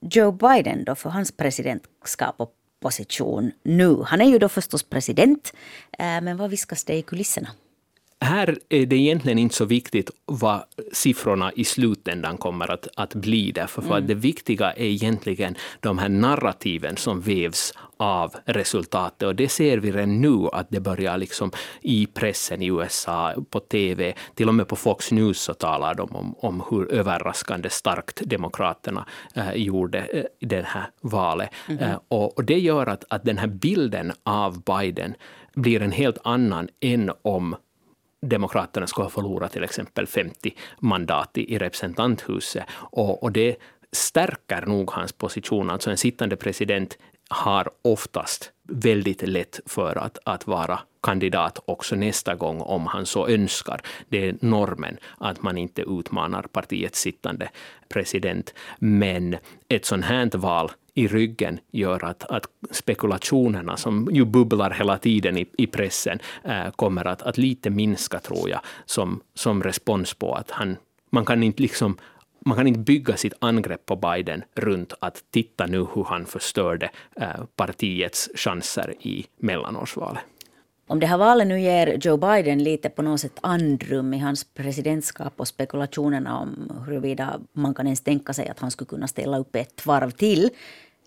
Joe 0.02 0.32
Biden 0.32 0.84
då, 0.84 0.96
för 0.96 1.10
hans 1.10 1.32
presidentskap 1.32 2.36
och 2.38 2.54
position 2.82 3.52
nu? 3.64 3.98
Han 4.06 4.22
är 4.22 4.26
ju 4.26 4.40
då 4.40 4.50
förstås 4.50 4.84
president, 4.84 5.54
eh, 6.00 6.22
men 6.22 6.38
vad 6.38 6.50
viskas 6.50 6.84
det 6.84 6.94
i 6.94 7.02
kulisserna? 7.02 7.50
Här 8.26 8.58
är 8.70 8.86
det 8.86 8.96
egentligen 8.96 9.40
inte 9.40 9.56
så 9.56 9.66
viktigt 9.66 10.12
vad 10.26 10.64
siffrorna 10.94 11.52
i 11.56 11.64
slutändan 11.64 12.38
kommer 12.38 12.72
att, 12.72 12.88
att 12.96 13.16
bli, 13.16 13.52
därför 13.52 13.82
för 13.82 13.90
mm. 13.90 14.04
att 14.04 14.08
det 14.08 14.14
viktiga 14.14 14.72
är 14.72 14.86
egentligen 14.86 15.56
de 15.80 15.98
här 15.98 16.10
narrativen 16.10 16.98
som 16.98 17.22
vävs 17.22 17.74
av 17.98 18.36
resultatet. 18.46 19.28
Och 19.28 19.36
det 19.36 19.50
ser 19.50 19.78
vi 19.78 19.92
redan 19.92 20.22
nu 20.22 20.48
att 20.54 20.68
det 20.70 20.80
börjar 20.80 21.18
liksom 21.18 21.52
i 21.82 22.06
pressen 22.06 22.62
i 22.62 22.68
USA, 22.68 23.34
på 23.50 23.60
TV, 23.60 24.14
till 24.36 24.48
och 24.48 24.56
med 24.56 24.68
på 24.68 24.76
Fox 24.76 25.12
News 25.12 25.40
så 25.40 25.54
talar 25.54 25.96
de 25.96 26.16
om, 26.16 26.36
om 26.38 26.64
hur 26.70 26.92
överraskande 26.92 27.70
starkt 27.70 28.22
Demokraterna 28.26 29.06
eh, 29.36 29.54
gjorde 29.54 30.00
eh, 30.00 30.24
det 30.40 30.66
här 30.66 30.90
valet. 31.02 31.50
Mm 31.68 31.84
eh, 31.84 32.00
och, 32.08 32.38
och, 32.38 32.44
det 32.44 32.60
gör 32.60 32.88
att, 32.88 33.04
att 33.10 33.26
den 33.26 33.38
här 33.38 33.48
bilden 33.48 34.12
av 34.24 34.64
Biden 34.64 35.14
blir 35.56 35.82
en 35.82 35.92
helt 35.92 36.18
annan 36.24 36.70
än 36.82 37.12
om 37.22 37.56
Demokraterna 38.30 38.88
skulle 38.88 39.06
ha 39.06 39.10
förlorat 39.10 39.52
till 39.52 39.64
exempel 39.64 40.08
50 40.08 40.56
mandat 40.80 41.38
i, 41.38 41.54
i 41.54 41.58
representanthuset. 41.58 42.64
Och, 42.72 43.24
och 43.24 43.32
det 43.32 43.56
stärker 43.92 44.66
nog 44.66 44.92
hans 44.92 45.12
position. 45.12 45.70
Alltså 45.70 45.92
en 45.92 45.98
sittande 45.98 46.36
president 46.36 46.98
har 47.30 47.70
oftast 47.82 48.52
väldigt 48.68 49.22
lätt 49.22 49.60
för 49.66 49.96
att, 49.96 50.18
att 50.24 50.48
vara 50.48 50.80
kandidat 51.04 51.60
också 51.66 51.96
nästa 51.96 52.36
gång 52.36 52.62
om 52.62 52.88
han 52.88 53.06
så 53.06 53.28
önskar. 53.28 53.82
Det 54.10 54.30
är 54.30 54.38
normen 54.42 54.98
att 55.18 55.42
man 55.42 55.58
inte 55.58 55.82
utmanar 55.82 56.42
partiets 56.42 57.00
sittande 57.02 57.50
president. 57.90 58.54
Men 58.80 59.38
ett 59.70 59.86
sånt 59.86 60.06
här 60.06 60.38
val 60.38 60.72
i 60.96 61.08
ryggen 61.08 61.60
gör 61.72 62.06
att, 62.06 62.24
att 62.24 62.46
spekulationerna 62.72 63.78
som 63.78 64.10
ju 64.12 64.26
bubblar 64.26 64.72
hela 64.72 64.98
tiden 64.98 65.38
i, 65.38 65.46
i 65.58 65.68
pressen 65.68 66.20
äh, 66.44 66.72
kommer 66.76 67.08
att, 67.08 67.22
att 67.22 67.38
lite 67.38 67.70
minska, 67.70 68.20
tror 68.20 68.50
jag, 68.50 68.60
som, 68.86 69.22
som 69.34 69.64
respons 69.64 70.14
på 70.14 70.34
att 70.34 70.52
han, 70.52 70.78
man 71.10 71.26
kan 71.26 71.44
inte 71.44 71.62
liksom 71.62 71.98
man 72.46 72.58
kan 72.58 72.68
inte 72.68 72.80
bygga 72.80 73.18
sitt 73.18 73.34
angrepp 73.40 73.86
på 73.86 73.96
Biden 73.96 74.44
runt 74.56 74.94
att 75.00 75.24
titta 75.32 75.66
nu 75.66 75.78
hur 75.78 76.04
han 76.04 76.26
förstörde 76.26 76.90
äh, 77.16 77.28
partiets 77.56 78.30
chanser 78.36 78.94
i 79.00 79.26
mellanårsvalet. 79.38 80.24
Om 80.88 81.00
det 81.00 81.08
här 81.08 81.18
valet 81.18 81.48
nu 81.48 81.62
ger 81.62 81.98
Joe 82.02 82.18
Biden 82.18 82.64
lite 82.64 82.90
på 82.90 83.02
något 83.02 83.20
sätt 83.20 83.40
andrum 83.42 84.14
i 84.14 84.18
hans 84.18 84.44
presidentskap 84.44 85.34
och 85.38 85.48
spekulationerna 85.48 86.40
om 86.40 86.72
huruvida 86.86 87.40
man 87.54 87.74
kan 87.74 87.86
ens 87.88 88.02
tänka 88.02 88.34
sig 88.34 88.48
att 88.48 88.60
han 88.60 88.72
skulle 88.72 88.88
kunna 88.88 89.08
ställa 89.08 89.38
upp 89.38 89.56
ett 89.56 89.86
varv 89.86 90.12
till, 90.12 90.50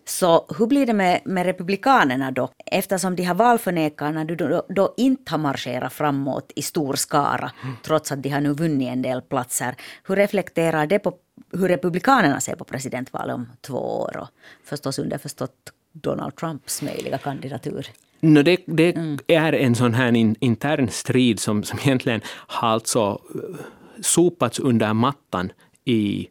så 0.09 0.47
hur 0.59 0.67
blir 0.67 0.87
det 0.87 0.93
med, 0.93 1.21
med 1.25 1.47
republikanerna 1.47 2.31
då? 2.31 2.49
Eftersom 2.67 3.17
de 3.17 3.23
här 3.23 3.35
valförnekarna 3.35 4.25
då, 4.25 4.63
då 4.69 4.95
inte 4.97 5.33
har 5.33 5.39
marscherat 5.39 5.93
framåt 5.93 6.53
i 6.57 6.63
stor 6.63 6.95
skara, 6.95 7.53
mm. 7.63 7.77
trots 7.83 8.13
att 8.13 8.23
de 8.23 8.29
har 8.29 8.41
nu 8.41 8.53
vunnit 8.53 8.89
en 8.89 9.03
del 9.03 9.23
platser. 9.23 9.75
Hur 10.05 10.17
reflekterar 10.17 10.87
det 10.87 10.99
på 10.99 11.15
hur 11.53 11.69
republikanerna 11.69 12.41
ser 12.41 12.57
på 12.57 12.65
presidentvalet 12.65 13.35
om 13.35 13.47
två 13.61 13.79
år? 13.79 14.17
Och 14.17 14.29
förstås 14.65 14.99
underförstått 14.99 15.73
Donald 15.93 16.37
Trumps 16.37 16.83
möjliga 16.83 17.19
kandidatur. 17.19 17.87
No, 18.21 18.43
det, 18.43 18.61
det 18.67 18.97
mm. 18.97 19.19
är 19.27 19.53
en 19.53 19.75
sån 19.75 19.95
här 19.95 20.17
in, 20.17 20.37
intern 20.41 20.89
strid 20.89 21.41
som, 21.41 21.63
som 21.63 21.79
egentligen 21.79 22.21
har 22.27 22.69
alltså 22.69 23.21
eh, 23.35 23.65
sopats 24.01 24.59
under 24.59 24.93
mattan 24.93 25.53
i 25.85 26.29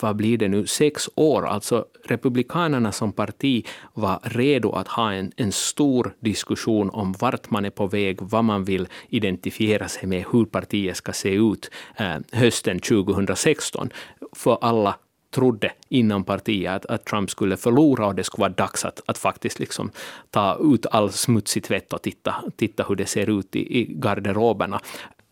vad 0.00 0.16
blir 0.16 0.38
det 0.38 0.48
nu, 0.48 0.66
sex 0.66 1.08
år. 1.14 1.46
Alltså 1.46 1.84
Republikanerna 2.04 2.92
som 2.92 3.12
parti 3.12 3.66
var 3.94 4.20
redo 4.22 4.72
att 4.72 4.88
ha 4.88 5.12
en, 5.12 5.32
en 5.36 5.52
stor 5.52 6.14
diskussion 6.20 6.90
om 6.90 7.12
vart 7.12 7.50
man 7.50 7.64
är 7.64 7.70
på 7.70 7.86
väg, 7.86 8.18
vad 8.20 8.44
man 8.44 8.64
vill 8.64 8.88
identifiera 9.08 9.88
sig 9.88 10.08
med, 10.08 10.24
hur 10.32 10.44
partiet 10.44 10.96
ska 10.96 11.12
se 11.12 11.34
ut 11.34 11.70
eh, 11.96 12.16
hösten 12.32 12.80
2016. 12.80 13.90
För 14.32 14.58
alla 14.60 14.94
trodde 15.34 15.72
inom 15.88 16.24
partiet 16.24 16.72
att, 16.72 16.86
att, 16.86 17.04
Trump 17.04 17.30
skulle 17.30 17.56
förlora 17.56 18.06
och 18.06 18.14
det 18.14 18.24
skulle 18.24 18.40
vara 18.40 18.52
dags 18.52 18.84
att, 18.84 19.00
att 19.06 19.18
faktiskt 19.18 19.58
liksom 19.58 19.90
ta 20.30 20.58
ut 20.74 20.86
all 20.86 21.12
smutsig 21.12 21.64
tvätt 21.64 21.92
och 21.92 22.02
titta, 22.02 22.34
titta 22.56 22.84
hur 22.88 22.96
det 22.96 23.06
ser 23.06 23.38
ut 23.38 23.56
i, 23.56 23.78
i 23.80 23.84
garderoberna. 23.94 24.80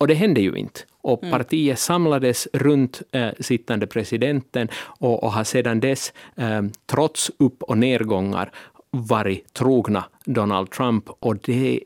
Och 0.00 0.06
det 0.08 0.14
hände 0.14 0.40
ju 0.40 0.54
inte. 0.54 0.80
Och 1.02 1.22
mm. 1.22 1.38
partiet 1.38 1.78
samlades 1.78 2.48
runt 2.52 3.02
äh, 3.12 3.28
sittande 3.40 3.86
presidenten 3.86 4.68
och, 4.74 5.24
och, 5.24 5.32
har 5.32 5.44
sedan 5.44 5.80
dess, 5.80 6.12
äh, 6.36 6.62
trots 6.86 7.30
upp 7.38 7.62
och 7.62 7.78
nedgångar, 7.78 8.52
varit 8.90 9.54
trogna 9.54 10.04
Donald 10.24 10.70
Trump. 10.70 11.10
Och 11.20 11.36
det 11.36 11.80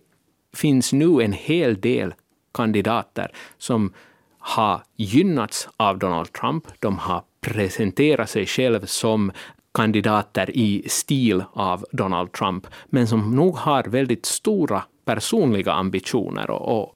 finns 0.56 0.92
nu 0.92 1.20
en 1.20 1.32
hel 1.32 1.80
del 1.80 2.14
kandidater 2.52 3.30
som 3.58 3.92
har 4.38 4.80
gynnats 4.96 5.68
av 5.76 5.98
Donald 5.98 6.32
Trump. 6.32 6.64
De 6.78 6.98
har 6.98 7.22
presenterat 7.40 8.30
sig 8.30 8.46
själva 8.46 8.86
som 8.86 9.32
kandidater 9.74 10.50
i 10.56 10.84
stil 10.86 11.44
av 11.52 11.84
Donald 11.92 12.32
Trump, 12.32 12.66
men 12.86 13.06
som 13.06 13.36
nog 13.36 13.56
har 13.56 13.82
väldigt 13.82 14.26
stora 14.26 14.82
personliga 15.04 15.72
ambitioner 15.72 16.50
och, 16.50 16.80
och 16.80 16.94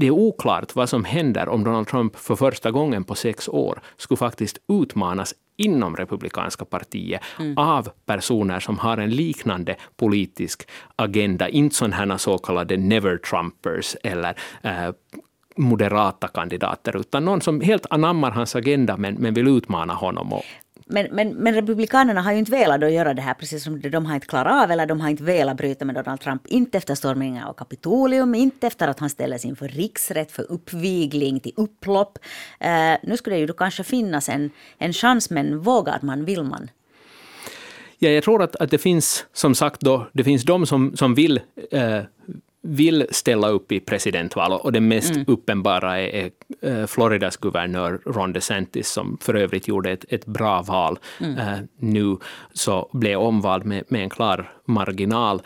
det 0.00 0.06
är 0.06 0.10
oklart 0.10 0.74
vad 0.74 0.88
som 0.88 1.04
händer 1.04 1.48
om 1.48 1.64
Donald 1.64 1.88
Trump 1.88 2.16
för 2.16 2.36
första 2.36 2.70
gången 2.70 3.04
på 3.04 3.14
sex 3.14 3.48
år 3.48 3.80
skulle 3.96 4.18
faktiskt 4.18 4.58
utmanas 4.68 5.34
inom 5.56 5.96
republikanska 5.96 6.64
partiet 6.64 7.22
mm. 7.38 7.58
av 7.58 7.88
personer 8.06 8.60
som 8.60 8.78
har 8.78 8.98
en 8.98 9.10
liknande 9.10 9.76
politisk 9.96 10.68
agenda. 10.96 11.48
Inte 11.48 11.76
sådana 11.76 12.18
så 12.18 12.38
kallade 12.38 12.76
never-trumpers 12.76 13.96
eller 14.02 14.34
eh, 14.62 14.90
moderata 15.56 16.28
kandidater, 16.28 16.96
utan 16.96 17.24
någon 17.24 17.40
som 17.40 17.60
helt 17.60 17.86
anammar 17.90 18.30
hans 18.30 18.56
agenda 18.56 18.96
men, 18.96 19.14
men 19.14 19.34
vill 19.34 19.48
utmana 19.48 19.94
honom. 19.94 20.32
Och, 20.32 20.42
men, 20.90 21.06
men, 21.10 21.34
men 21.34 21.54
Republikanerna 21.54 22.22
har 22.22 22.32
ju 22.32 22.38
inte 22.38 22.50
velat 22.50 22.92
göra 22.92 23.14
det 23.14 23.22
här 23.22 23.34
precis 23.34 23.64
som 23.64 23.80
de 23.80 24.06
har 24.06 24.14
inte 24.14 24.26
klarat 24.26 24.64
av 24.64 24.70
eller 24.70 24.86
de 24.86 25.00
har 25.00 25.08
inte 25.08 25.22
velat 25.22 25.56
bryta 25.56 25.84
med 25.84 25.94
Donald 25.94 26.20
Trump. 26.20 26.46
Inte 26.46 26.78
efter 26.78 26.94
stormningen 26.94 27.44
av 27.44 27.52
Kapitolium, 27.52 28.34
inte 28.34 28.66
efter 28.66 28.88
att 28.88 29.00
han 29.00 29.10
ställdes 29.10 29.44
inför 29.44 29.68
riksrätt 29.68 30.32
för 30.32 30.52
uppvigling 30.52 31.40
till 31.40 31.52
upplopp. 31.56 32.18
Uh, 32.64 32.96
nu 33.02 33.16
skulle 33.16 33.36
det 33.36 33.40
ju 33.40 33.46
då 33.46 33.52
kanske 33.52 33.84
finnas 33.84 34.28
en, 34.28 34.50
en 34.78 34.92
chans, 34.92 35.30
men 35.30 35.60
vågar 35.60 35.98
man, 36.02 36.24
vill 36.24 36.42
man? 36.42 36.70
Ja, 37.98 38.08
jag 38.08 38.24
tror 38.24 38.42
att, 38.42 38.56
att 38.56 38.70
det 38.70 38.78
finns, 38.78 39.26
som 39.32 39.54
sagt, 39.54 39.80
då, 39.80 40.10
det 40.12 40.24
finns 40.24 40.42
de 40.42 40.66
som, 40.66 40.96
som 40.96 41.14
vill 41.14 41.40
uh, 41.74 42.00
vill 42.62 43.06
ställa 43.10 43.48
upp 43.48 43.72
i 43.72 43.80
presidentval 43.80 44.52
och 44.52 44.72
det 44.72 44.80
mest 44.80 45.10
mm. 45.10 45.24
uppenbara 45.28 46.00
är, 46.00 46.30
är, 46.60 46.86
Floridas 46.86 47.36
guvernör 47.36 48.00
Ron 48.06 48.32
DeSantis 48.32 48.88
som 48.88 49.18
för 49.20 49.34
övrigt 49.34 49.68
gjorde 49.68 49.90
ett, 49.90 50.04
ett 50.08 50.26
bra 50.26 50.62
val 50.62 50.98
mm. 51.20 51.38
uh, 51.38 51.60
nu, 51.78 52.16
så 52.52 52.90
blev 52.92 53.18
omvald 53.18 53.64
med, 53.64 53.84
med 53.88 54.02
en 54.02 54.10
klar 54.10 54.52
marginal. 54.64 55.42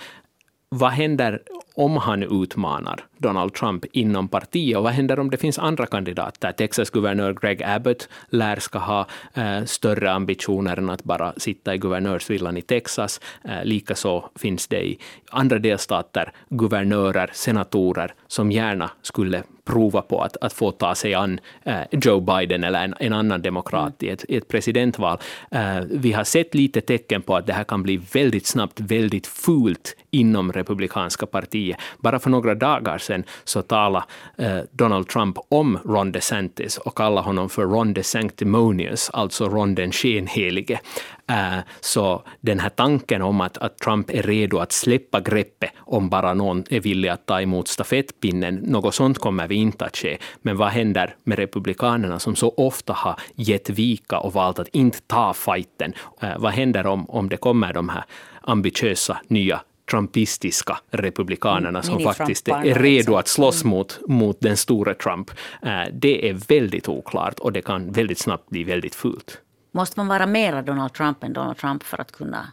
Vad 0.69 0.91
händer 0.91 1.43
om 1.75 1.97
han 1.97 2.23
utmanar 2.43 3.05
Donald 3.19 3.55
Trump 3.55 3.85
inom 3.93 4.29
partiet 4.29 4.77
och 4.77 4.83
vad 4.83 4.93
händer 4.93 5.19
om 5.19 5.31
det 5.31 5.37
finns 5.37 5.59
andra 5.59 5.87
kandidater? 5.87 6.53
Texas 6.53 6.91
guvernör 6.91 7.33
Greg 7.33 7.63
Abbott 7.63 8.09
lär 8.29 8.57
ska 8.57 8.79
ha 8.79 9.07
eh, 9.35 9.65
större 9.65 10.13
ambitioner 10.13 10.77
än 10.77 10.91
att 10.91 11.05
bara 11.05 11.33
sitta 11.37 11.75
i 11.75 11.79
guvernörsvillan 11.79 12.57
i 12.57 12.63
Texas. 12.63 13.21
Eh, 13.45 13.65
Likaså 13.65 14.31
finns 14.37 14.67
det 14.67 14.87
i 14.87 14.99
andra 15.31 15.59
delstater 15.59 16.33
guvernörer, 16.49 17.31
senatorer 17.33 18.15
som 18.27 18.53
gärna 18.53 18.91
skulle 19.03 19.43
prova 19.65 20.03
på 20.03 20.21
att, 20.21 20.37
att 20.41 20.53
få 20.53 20.71
ta 20.71 20.95
sig 20.95 21.15
an 21.15 21.41
eh, 21.63 21.81
Joe 21.91 22.21
Biden 22.21 22.65
eller 22.65 22.85
en, 22.85 22.95
en 23.01 23.13
annan 23.13 23.43
demokrat 23.43 24.03
mm. 24.03 24.11
i, 24.11 24.13
ett, 24.13 24.25
i 24.29 24.37
ett 24.37 24.49
presidentval. 24.49 25.19
Eh, 25.51 25.81
vi 25.91 26.13
har 26.13 26.25
sett 26.25 26.55
lite 26.55 26.81
tecken 26.81 27.23
på 27.23 27.37
att 27.37 27.47
det 27.47 27.53
här 27.53 27.65
kan 27.65 27.83
bli 27.83 27.97
väldigt 27.97 28.47
snabbt 28.47 28.81
väldigt 28.81 29.27
fult 29.27 29.97
inom 30.11 30.53
republikanska 30.53 31.27
partiet. 31.27 31.77
Bara 31.99 32.19
för 32.19 32.31
några 32.31 32.55
dagar 32.55 32.99
sedan 32.99 33.14
så 33.45 33.63
talade 33.63 34.05
eh, 34.39 34.59
Donald 34.71 35.09
Trump 35.09 35.39
om 35.49 35.79
Ron 35.85 36.13
DeSantis 36.13 36.79
och 36.79 36.97
kallade 36.97 37.27
honom 37.27 37.49
för 37.49 37.63
Ron 37.63 37.95
DeSanctimonious, 37.95 39.11
alltså 39.13 39.49
Ron 39.49 39.75
den 39.75 39.93
skenhelige. 39.93 40.81
Eh, 41.27 41.59
så 41.81 42.23
den 42.41 42.61
här 42.61 42.69
tanken 42.69 43.23
om 43.23 43.41
att, 43.41 43.59
att 43.59 43.79
Trump 43.79 44.11
är 44.11 44.23
redo 44.23 44.59
att 44.59 44.73
släppa 44.73 45.21
greppet 45.21 45.71
om 45.79 46.09
bara 46.09 46.35
någon 46.35 46.65
är 46.71 46.81
villig 46.81 47.09
att 47.09 47.27
ta 47.27 47.41
emot 47.41 47.69
stafettpinnen, 47.69 48.55
något 48.55 48.95
sånt 48.95 49.19
kommer 49.19 49.49
vi 49.49 49.55
inte 49.55 49.85
att 49.85 49.97
ske. 49.97 50.19
Men 50.43 50.57
vad 50.57 50.69
händer 50.69 51.17
med 51.25 51.39
republikanerna 51.39 52.19
som 52.19 52.37
så 52.37 52.55
ofta 52.57 52.93
har 52.93 53.21
gett 53.35 53.71
vika 53.71 54.19
och 54.19 54.33
valt 54.33 54.59
att 54.59 54.69
inte 54.69 55.01
ta 55.01 55.35
fighten? 55.35 55.93
Eh, 56.21 56.39
vad 56.39 56.53
händer 56.53 56.87
om, 56.87 57.11
om 57.11 57.29
det 57.29 57.37
kommer 57.37 57.73
de 57.73 57.89
här 57.89 58.05
ambitiösa 58.41 59.21
nya 59.29 59.61
trumpistiska 59.95 60.79
republikanerna 60.91 61.83
som 61.83 62.01
faktiskt 62.01 62.49
är 62.49 62.63
redo 62.63 62.97
liksom. 62.97 63.15
att 63.15 63.29
slåss 63.29 63.63
mm. 63.63 63.71
mot, 63.71 64.01
mot 64.09 64.41
den 64.41 64.57
stora 64.57 64.95
Trump. 64.95 65.31
Uh, 65.31 65.85
det 65.93 66.29
är 66.29 66.35
väldigt 66.35 66.89
oklart 66.89 67.39
och 67.39 67.53
det 67.53 67.63
kan 67.63 67.93
väldigt 67.93 68.19
snabbt 68.19 68.51
bli 68.51 68.65
väldigt 68.65 68.95
fult. 68.95 69.41
Måste 69.73 70.01
man 70.01 70.09
vara 70.09 70.27
mera 70.27 70.63
Donald 70.63 70.93
Trump 70.93 71.25
än 71.25 71.33
Donald 71.33 71.57
Trump 71.57 71.83
för 71.83 72.01
att 72.01 72.13
kunna 72.13 72.53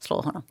slå 0.00 0.20
honom? 0.20 0.42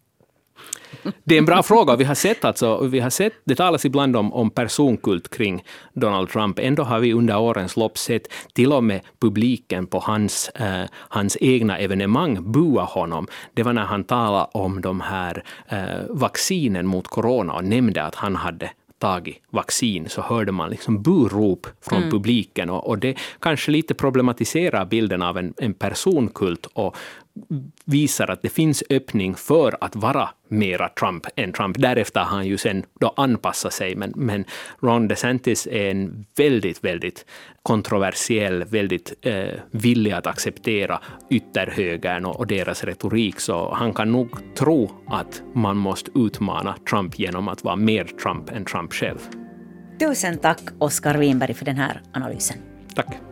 Det 1.23 1.35
är 1.35 1.39
en 1.39 1.45
bra 1.45 1.63
fråga. 1.63 1.95
Vi 1.95 2.03
har 2.03 2.15
sett 2.15 2.45
alltså, 2.45 2.77
vi 2.77 2.99
har 2.99 3.09
sett, 3.09 3.33
det 3.43 3.55
talas 3.55 3.85
ibland 3.85 4.15
om, 4.15 4.33
om 4.33 4.49
personkult 4.49 5.29
kring 5.29 5.63
Donald 5.93 6.29
Trump. 6.29 6.59
Ändå 6.59 6.83
har 6.83 6.99
vi 6.99 7.13
under 7.13 7.39
årens 7.39 7.77
lopp 7.77 7.97
sett 7.97 8.27
till 8.53 8.73
och 8.73 8.83
med 8.83 9.01
publiken 9.19 9.87
på 9.87 9.99
hans, 9.99 10.49
eh, 10.49 10.85
hans 10.93 11.37
egna 11.41 11.77
evenemang 11.77 12.51
bua 12.51 12.83
honom. 12.83 13.27
Det 13.53 13.63
var 13.63 13.73
när 13.73 13.85
han 13.85 14.03
talade 14.03 14.47
om 14.51 14.81
de 14.81 15.01
här 15.01 15.43
eh, 15.67 15.79
vaccinen 16.09 16.87
mot 16.87 17.07
corona 17.07 17.53
och 17.53 17.63
nämnde 17.63 18.03
att 18.03 18.15
han 18.15 18.35
hade 18.35 18.69
tagit 18.99 19.41
vaccin 19.49 20.09
så 20.09 20.21
hörde 20.21 20.51
man 20.51 20.69
liksom 20.69 21.03
burop 21.03 21.67
från 21.81 21.97
mm. 21.97 22.11
publiken 22.11 22.69
och, 22.69 22.87
och, 22.87 22.97
det 22.97 23.17
kanske 23.39 23.71
lite 23.71 23.93
problematiserar 23.93 24.85
bilden 24.85 25.21
av 25.21 25.37
en, 25.37 25.53
en 25.57 25.73
personkult 25.73 26.65
och 26.73 26.95
visar 27.85 28.27
att 28.31 28.41
det 28.41 28.49
finns 28.49 28.83
öppning 28.89 29.35
för 29.35 29.77
att 29.81 29.95
vara 29.95 30.29
mera 30.47 30.89
Trump 30.89 31.25
än 31.35 31.53
Trump. 31.53 31.77
Därefter 31.79 32.19
har 32.19 32.27
han 32.27 32.47
ju 32.47 32.57
sen 32.57 32.85
då 32.99 33.13
anpassat 33.17 33.73
sig, 33.73 33.95
men, 33.95 34.13
men 34.15 34.45
Ron 34.81 35.07
DeSantis 35.07 35.67
är 35.67 35.91
en 35.91 36.25
väldigt, 36.37 36.83
väldigt 36.83 37.25
kontroversiell, 37.63 38.63
väldigt 38.63 39.13
eh, 39.21 39.59
villig 39.71 40.11
att 40.11 40.27
acceptera 40.27 40.99
ytterhögern 41.29 42.25
och, 42.25 42.35
och 42.35 42.47
deras 42.47 42.83
retorik, 42.83 43.39
så 43.39 43.73
han 43.73 43.93
kan 43.93 44.11
nog 44.11 44.55
tro 44.55 44.91
att 45.07 45.41
man 45.53 45.77
måste 45.77 46.11
utmana 46.15 46.75
Trump 46.89 47.19
genom 47.19 47.47
att 47.47 47.63
vara 47.63 47.75
mer 47.75 48.03
Trump 48.03 48.49
än 48.49 48.65
Trump 48.65 48.93
själv. 48.93 49.19
Tusen 49.99 50.37
tack, 50.37 50.61
Oskar 50.79 51.17
Winberg, 51.17 51.53
för 51.53 51.65
den 51.65 51.77
här 51.77 52.01
analysen. 52.13 52.57
Tack. 52.95 53.28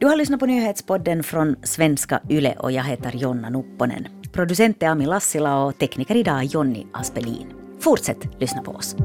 Du 0.00 0.06
har 0.06 0.16
lyssnat 0.16 0.40
på 0.40 0.46
nyhetspodden 0.46 1.22
från 1.22 1.56
svenska 1.62 2.20
YLE 2.30 2.54
och 2.58 2.72
jag 2.72 2.84
heter 2.84 3.16
Jonna 3.16 3.50
Nupponen. 3.50 4.08
Producent 4.32 4.82
är 4.82 4.86
Ami 4.86 5.06
Lassila 5.06 5.64
och 5.64 5.78
tekniker 5.78 6.16
idag 6.16 6.38
är 6.38 6.42
Jonny 6.42 6.86
Aspelin. 6.92 7.52
Fortsätt 7.80 8.40
lyssna 8.40 8.62
på 8.62 8.72
oss. 8.72 8.96